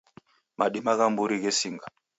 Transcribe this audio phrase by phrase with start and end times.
[0.59, 1.85] Madima gha mburi ghesinga